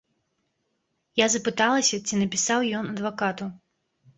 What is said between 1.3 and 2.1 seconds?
запыталася,